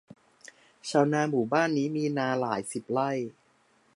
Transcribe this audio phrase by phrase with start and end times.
[0.89, 3.11] ชาวนาหมู่บ้านนี้มีนาหลายสิบไร่